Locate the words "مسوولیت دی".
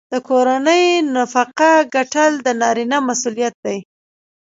3.07-3.77